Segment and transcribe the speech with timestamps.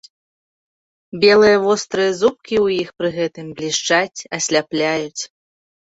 [1.25, 5.21] Белыя, вострыя зубкі ў іх пры гэтым блішчаць, асляпляюць.